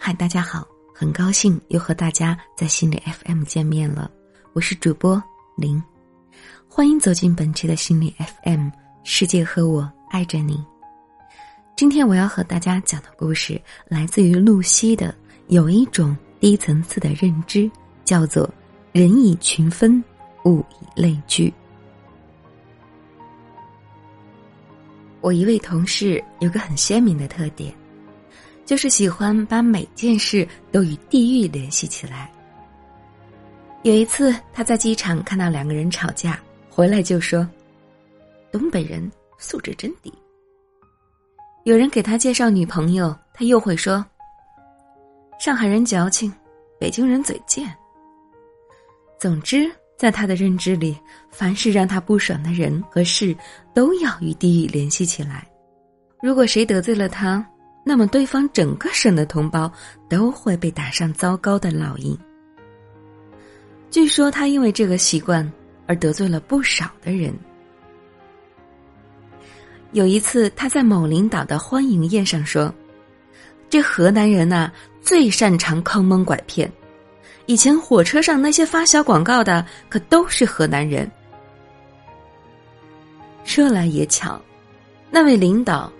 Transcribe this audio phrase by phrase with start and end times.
[0.00, 4.08] 嗨，大家好，很高兴又和大家在心理 FM 见面了，
[4.52, 5.20] 我是主播
[5.56, 5.82] 林，
[6.68, 8.68] 欢迎走进本期的心理 FM，
[9.02, 10.64] 世界和我爱着你。
[11.76, 15.12] 今天我要和大家讲的故事来自于露西的，
[15.48, 17.68] 有一种低层次的认知，
[18.04, 18.48] 叫做
[18.92, 20.02] 人以群分，
[20.44, 21.52] 物以类聚。
[25.20, 27.74] 我一位同事有个很鲜明的特点。
[28.68, 32.30] 就是喜欢把每件事都与地狱联系起来。
[33.82, 37.48] 有一次，他在机场看到两个人吵架，回来就说
[38.52, 40.12] ：“东北人素质真低。”
[41.64, 44.04] 有人给他介绍女朋友，他又会说
[45.40, 46.30] ：“上海人矫情，
[46.78, 47.74] 北京人嘴贱。”
[49.18, 50.94] 总之，在他的认知里，
[51.30, 53.34] 凡是让他不爽的人和事，
[53.72, 55.48] 都要与地狱联系起来。
[56.20, 57.42] 如果谁得罪了他，
[57.88, 59.72] 那么，对方整个省的同胞
[60.10, 62.14] 都会被打上糟糕的烙印。
[63.90, 65.50] 据说他因为这个习惯
[65.86, 67.34] 而得罪了不少的人。
[69.92, 72.70] 有一次，他在某领导的欢迎宴上说
[73.70, 76.70] ：“这河南人呐，最擅长坑蒙拐骗。
[77.46, 81.10] 以前火车上那些发小广告的，可都是河南人。”
[83.44, 84.38] 说来也巧，
[85.10, 85.90] 那位领导。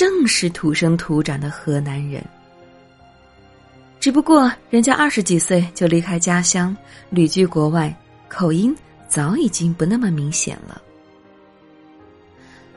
[0.00, 2.24] 正是土生土长的河南人，
[4.00, 6.74] 只不过人家二十几岁就离开家乡，
[7.10, 7.94] 旅居国外，
[8.26, 8.74] 口音
[9.08, 10.80] 早已经不那么明显了。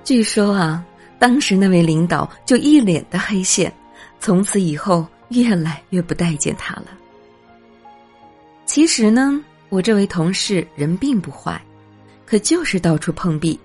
[0.03, 0.83] 据说啊，
[1.17, 3.73] 当时那位领导就一脸的黑线，
[4.19, 6.87] 从此以后越来越不待见他了。
[8.65, 11.63] 其实呢，我这位同事人并不坏，
[12.25, 13.57] 可就是到处碰壁。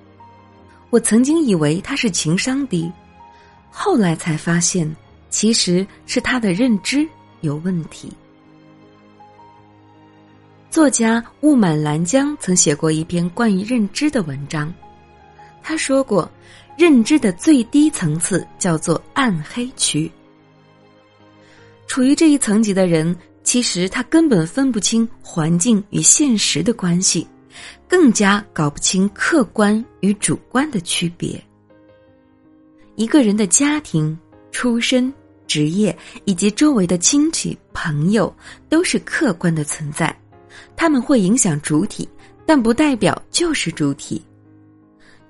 [0.90, 2.88] 我曾经以为他是情商低。
[3.70, 4.94] 后来才发现，
[5.30, 7.06] 其实是他的认知
[7.40, 8.12] 有问题。
[10.70, 14.72] 作家雾满兰江曾写过一篇关于认知的文章，
[15.62, 16.30] 他说过，
[16.76, 20.10] 认知的最低层次叫做暗黑区。
[21.86, 27.26] 处于这一层级的人，其实他根本分不清环境与现实的关系，
[27.88, 31.42] 更加搞不清客观与主观的区别。
[32.98, 34.18] 一个人的家庭、
[34.50, 35.14] 出身、
[35.46, 38.34] 职业以及周围的亲戚朋友
[38.68, 40.12] 都是客观的存在，
[40.74, 42.08] 他们会影响主体，
[42.44, 44.20] 但不代表就是主体。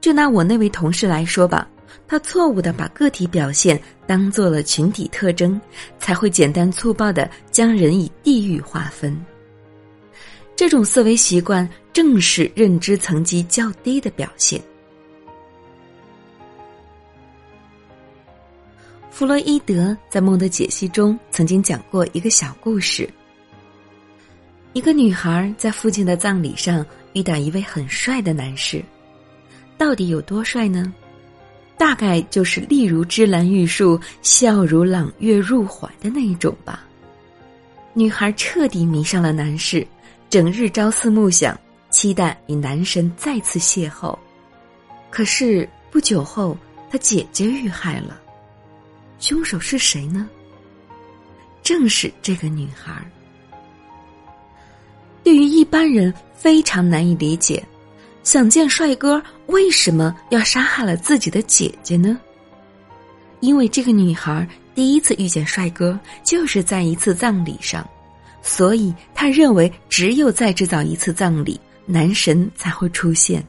[0.01, 1.69] 就拿我那位同事来说吧，
[2.07, 5.61] 他错误的把个体表现当做了群体特征，
[5.99, 9.15] 才会简单粗暴的将人以地域划分。
[10.57, 14.59] 这种思维习惯正是认知层级较低的表现。
[19.11, 23.09] 弗洛伊德在《梦的解析》中曾经讲过一个小故事：
[24.75, 28.85] 一个女孩在父亲的葬礼上遇到一位很帅的男士，
[29.77, 30.93] 到底有多帅呢？
[31.77, 36.85] 大概就是“丽如芝兰玉树，笑如朗月入怀”的那一种吧。
[37.95, 39.87] 女孩彻底迷上了男士，
[40.31, 41.59] 整日朝思暮想，
[41.91, 44.17] 期待与男神再次邂逅。
[45.11, 46.57] 可是不久后，
[46.91, 48.21] 她姐姐遇害了。
[49.19, 50.29] 凶手是谁呢？
[51.63, 53.05] 正是这个女孩。
[55.23, 57.63] 对于一般人非常难以理解，
[58.23, 62.19] 想见帅哥为什么要杀害了自己的姐姐呢？
[63.41, 67.87] 因为这个女孩第一次遇见帅哥就是在一次葬礼上，
[68.41, 73.47] 所以她认为只有再制造一次葬礼，男神才会出现。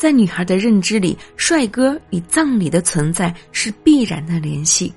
[0.00, 4.90] 在女孩的认知里，帅哥与葬礼的存在是必然的联系。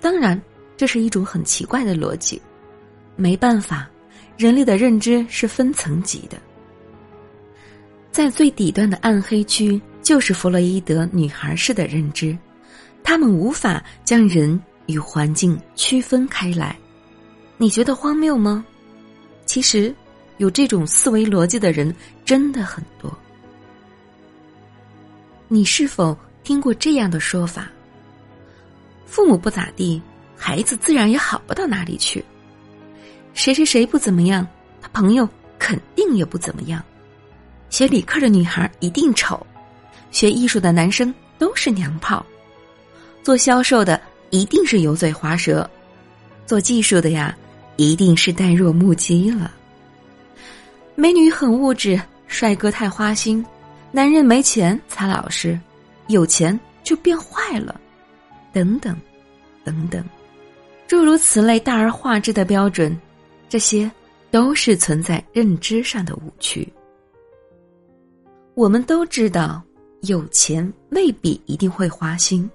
[0.00, 0.40] 当然，
[0.76, 2.40] 这是一种很奇怪的逻辑。
[3.16, 3.90] 没办法，
[4.36, 6.38] 人类的认知是分层级的。
[8.12, 12.38] 在最底端的暗黑区，就是弗洛伊德女孩式的认知，
[13.02, 16.78] 他们无法将人与环境区分开来。
[17.56, 18.64] 你觉得荒谬吗？
[19.44, 19.92] 其实，
[20.36, 21.92] 有这种思维逻辑的人
[22.24, 23.12] 真的很多。
[25.50, 26.14] 你是否
[26.44, 27.68] 听过这样的说法？
[29.06, 30.00] 父母不咋地，
[30.36, 32.22] 孩子自然也好不到哪里去。
[33.32, 34.46] 谁谁谁不怎么样，
[34.82, 35.26] 他朋友
[35.58, 36.84] 肯定也不怎么样。
[37.70, 39.44] 学理科的女孩一定丑，
[40.10, 42.24] 学艺术的男生都是娘炮。
[43.22, 43.98] 做销售的
[44.28, 45.68] 一定是油嘴滑舌，
[46.44, 47.34] 做技术的呀，
[47.76, 49.50] 一定是呆若木鸡了。
[50.94, 53.42] 美女很物质，帅哥太花心。
[53.90, 55.58] 男人没钱才老实，
[56.08, 57.80] 有钱就变坏了，
[58.52, 58.96] 等等，
[59.64, 60.04] 等等。
[60.86, 62.96] 诸如此类大而化之的标准，
[63.48, 63.90] 这些
[64.30, 66.70] 都是存在认知上的误区。
[68.54, 69.62] 我们都知道，
[70.02, 72.48] 有钱未必一定会花心，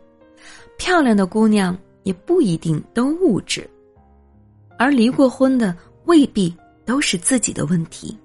[0.77, 3.67] 漂亮的姑娘也不一定都物质，
[4.77, 5.75] 而离过婚的
[6.05, 6.55] 未必
[6.85, 8.17] 都是自己的问题。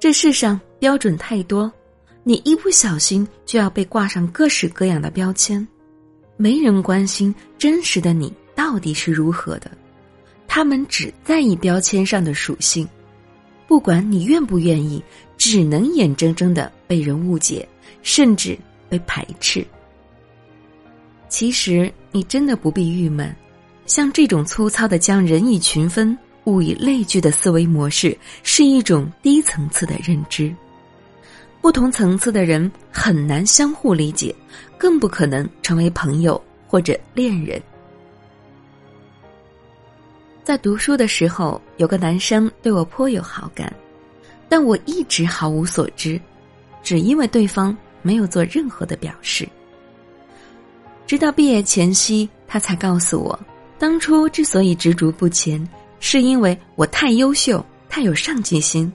[0.00, 1.70] 这世上标准太多，
[2.24, 5.64] 你一不小心就要被挂上各式各样的标签，
[6.38, 9.70] 没人关心真实的你到底是如何的，
[10.48, 12.88] 他们只在意标签上的属性，
[13.68, 15.04] 不管你愿不愿意，
[15.36, 17.68] 只能眼睁睁的被人误解，
[18.00, 18.58] 甚至
[18.88, 19.62] 被排斥。
[21.28, 23.36] 其实你真的不必郁闷，
[23.84, 26.16] 像这种粗糙的将人以群分。
[26.50, 30.54] 物以类聚的思维模式是一种低层次的认知，
[31.60, 34.34] 不同层次的人很难相互理解，
[34.76, 37.60] 更不可能成为朋友或者恋人。
[40.42, 43.72] 在读书的时候，有个男生对我颇有好感，
[44.48, 46.20] 但我一直毫无所知，
[46.82, 49.48] 只因为对方没有做任何的表示。
[51.06, 53.38] 直到毕业前夕，他才告诉我，
[53.78, 55.62] 当初之所以执着不前。
[56.00, 58.90] 是因为我太优秀，太有上进心，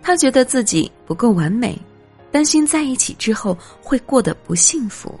[0.00, 1.78] 他觉得自己不够完美，
[2.30, 5.14] 担心在一起之后会过得不幸福。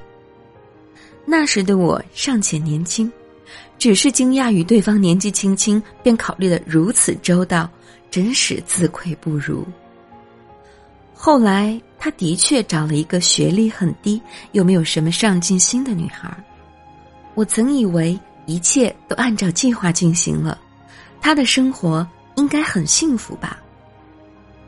[1.24, 3.10] 那时的我尚且年轻，
[3.78, 7.68] 只是惊讶于对方年纪轻轻便考虑的如此周到，
[8.10, 9.66] 真是自愧不如。
[11.12, 14.20] 后来他的确找了一个学历很低
[14.52, 16.32] 又没有什么上进心的女孩，
[17.34, 20.56] 我曾以为一切都按照计划进行了。
[21.26, 22.06] 他的生活
[22.36, 23.60] 应该很幸福吧？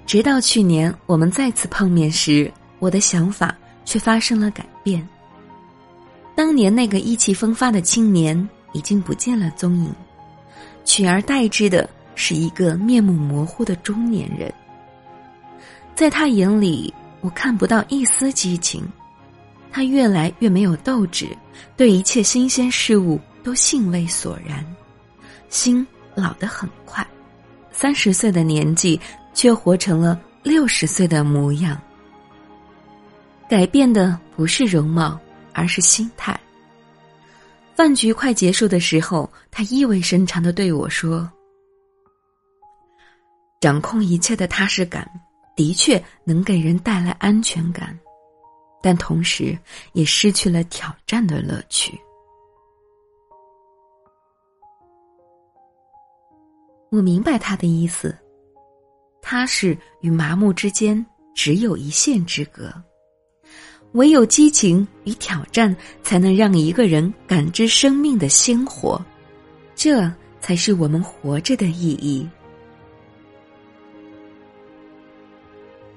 [0.04, 5.08] 直到去年我们再次碰面时，我的想法却发生了改变。
[6.34, 8.36] 当年那个意气风发的青年
[8.72, 9.94] 已经不见了踪影，
[10.84, 14.52] 取而代之的是一个面目模糊的中年人。
[15.94, 18.82] 在他眼里，我看不到一丝激情，
[19.70, 21.28] 他越来越没有斗志，
[21.76, 24.66] 对一切新鲜事物都兴味索然，
[25.48, 25.86] 心。
[26.18, 27.06] 老得很快，
[27.70, 29.00] 三十岁的年纪
[29.32, 31.80] 却活成了六十岁的模样。
[33.48, 35.18] 改变的不是容貌，
[35.52, 36.38] 而是心态。
[37.74, 41.30] 饭局快结束的时候，他意味深长的对我说
[43.60, 45.08] ：“掌控一切的踏实感，
[45.54, 47.96] 的确能给人带来安全感，
[48.82, 49.56] 但同时
[49.92, 51.98] 也失去了挑战的乐趣。”
[56.90, 58.16] 我明白他的意思，
[59.20, 61.04] 踏实与麻木之间
[61.34, 62.72] 只有一线之隔，
[63.92, 69.04] 唯有激情与挑战，才能让一个人感知生命的鲜活，
[69.74, 72.26] 这才是我们活着的意义。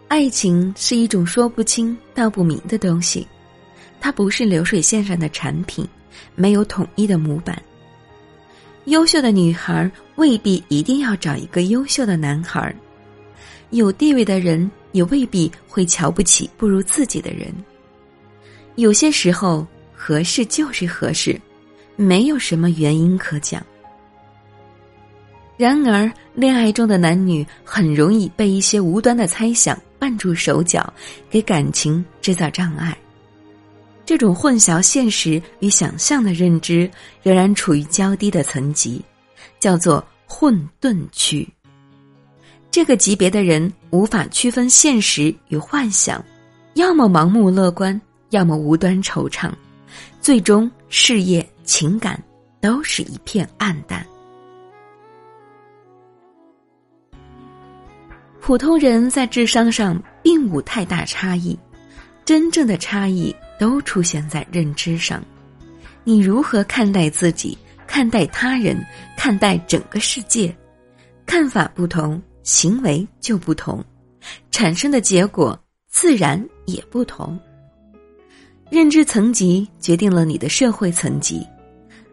[0.09, 3.25] 爱情是一种说不清道不明的东西，
[4.01, 5.87] 它不是流水线上的产品，
[6.35, 7.63] 没有统一的模板。
[8.85, 12.73] 优秀的女孩未必一定要找一个优秀的男孩，
[13.69, 17.53] 有地位的人也未必会瞧不起不如自己的人。
[18.75, 21.39] 有些时候，合适就是合适，
[21.95, 23.63] 没有什么原因可讲。
[25.57, 30.91] 然而，恋爱中的男女很容易被一些无端的猜想绊住手脚，
[31.29, 32.97] 给感情制造障碍。
[34.05, 36.89] 这种混淆现实与想象的认知
[37.21, 39.01] 仍然处于较低的层级，
[39.59, 41.47] 叫做混沌区。
[42.69, 46.23] 这个级别的人无法区分现实与幻想，
[46.73, 49.51] 要么盲目乐观，要么无端惆怅，
[50.19, 52.21] 最终事业、情感
[52.59, 54.05] 都是一片暗淡。
[58.39, 61.57] 普通人在智商上并无太大差异，
[62.25, 63.33] 真正的差异。
[63.61, 65.23] 都出现在认知上，
[66.03, 68.83] 你如何看待自己、看待他人、
[69.15, 70.51] 看待整个世界？
[71.27, 73.85] 看法不同，行为就不同，
[74.49, 75.55] 产生的结果
[75.89, 77.39] 自然也不同。
[78.71, 81.45] 认知层级决定了你的社会层级，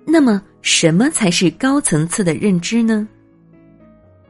[0.05, 3.09] 那么什么才是高层次的认知呢？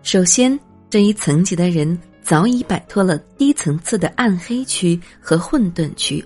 [0.05, 0.57] 首先，
[0.89, 6.25] 这一层级的人早已摆脱了低层次的暗黑区和混沌区。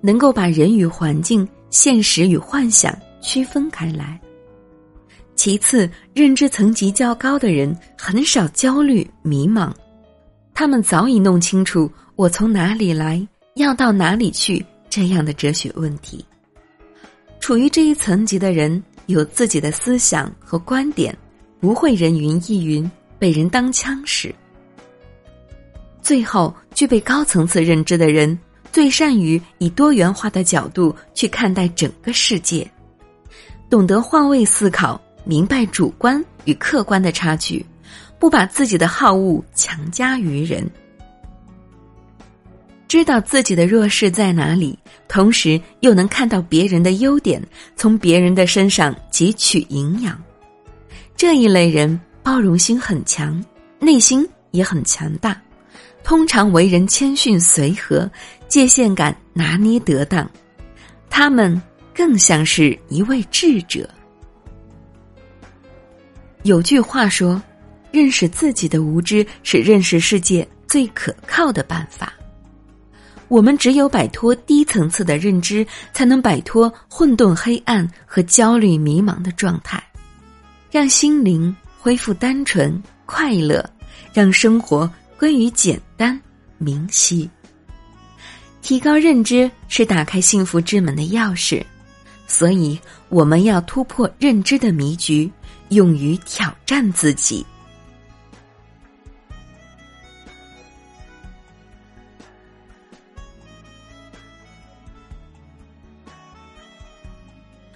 [0.00, 4.20] 能够把人与环境、现实与幻想区分开来。
[5.34, 9.72] 其次，认知层级较高的人很少焦虑迷茫，
[10.52, 16.22] 他们早已弄清楚“我从哪里来，要到哪里去”这样的哲学问题。
[17.38, 21.16] 处于这一层级的人，有自己的思想和观点，
[21.58, 24.34] 不会人云亦云，被人当枪使。
[26.02, 28.38] 最后，具备高层次认知的人，
[28.72, 32.68] 最善于以多元化的角度去看待整个世界，
[33.68, 37.64] 懂得换位思考，明白主观与客观的差距，
[38.18, 40.68] 不把自己的好恶强加于人。
[42.86, 47.40] 知道自己的弱势在哪里，同时又能看到别人的优点，
[47.76, 50.20] 从别人的身上汲取营养。
[51.16, 53.44] 这一类人包容心很强，
[53.78, 55.40] 内心也很强大，
[56.02, 58.10] 通常为人谦逊随和，
[58.50, 60.30] 界限感拿捏得当。
[61.08, 61.60] 他们
[61.94, 63.88] 更像是一位智者。
[66.42, 67.42] 有句话说
[67.92, 72.12] ：“认识自己的无知是认识世界最可靠的办法。”
[73.28, 79.80] 我们只有摆脱低层次的认知，才能摆脱混沌黑暗和焦虑迷茫的状态，
[80.70, 83.64] 让心灵恢复单纯快乐，
[84.12, 86.20] 让生活归于简单
[86.58, 87.30] 明晰。
[88.62, 91.62] 提高认知是打开幸福之门的钥匙，
[92.26, 95.30] 所以我们要突破认知的迷局，
[95.70, 97.44] 勇于挑战自己。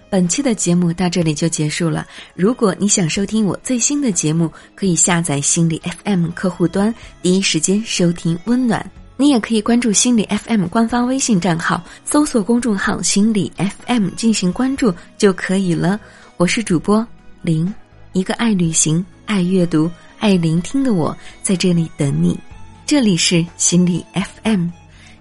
[0.08, 2.06] 本期的节目到这里就结束了。
[2.36, 8.88] 如果你想收听我最新的节目，可以下载心理 FM 客户端，第一时间收听温暖。
[9.16, 13.52] 你也可以关注心理 FM 官方微信账号，搜索公众号“心理
[13.86, 16.00] FM” 进行关注就可以了。
[16.36, 17.06] 我是主播
[17.40, 17.72] 林，
[18.12, 22.36] 一个爱旅行、爱阅读、爱聆听的我，在这里等你。
[22.84, 24.04] 这里是心理
[24.42, 24.66] FM，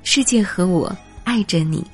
[0.02, 0.92] 世界和我
[1.24, 1.86] 爱着你。